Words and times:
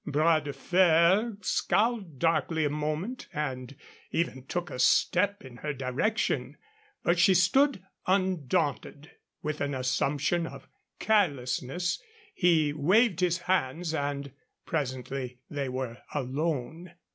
Bras 0.07 0.43
de 0.45 0.51
Fer 0.51 1.37
scowled 1.41 2.17
darkly 2.17 2.65
a 2.65 2.71
moment, 2.71 3.27
and 3.31 3.75
even 4.09 4.43
took 4.47 4.71
a 4.71 4.79
step 4.79 5.45
in 5.45 5.57
her 5.57 5.73
direction, 5.75 6.57
but 7.03 7.19
she 7.19 7.35
stood 7.35 7.83
undaunted. 8.07 9.11
With 9.43 9.61
an 9.61 9.75
assumption 9.75 10.47
of 10.47 10.67
carelessness 10.97 12.01
he 12.33 12.73
waved 12.73 13.19
his 13.19 13.37
hands, 13.43 13.93
and 13.93 14.31
presently 14.65 15.37
they 15.51 15.69
were 15.69 15.99
alone. 16.15 16.93